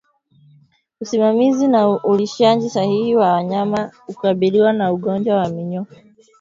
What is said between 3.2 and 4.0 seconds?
wanyama